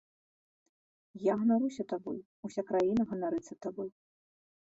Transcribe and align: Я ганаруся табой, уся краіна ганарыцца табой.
Я 1.23 1.33
ганаруся 1.41 1.83
табой, 1.91 2.17
уся 2.49 2.61
краіна 2.69 3.01
ганарыцца 3.13 3.53
табой. 3.67 3.89